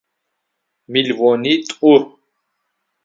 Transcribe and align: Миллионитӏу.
Миллионитӏу. 0.91 1.93